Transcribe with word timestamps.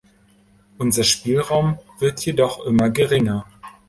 Unser 0.79 1.03
Spielraum 1.03 1.77
wird 1.99 2.25
jedoch 2.25 2.65
immer 2.65 2.89
geringer. 2.89 3.45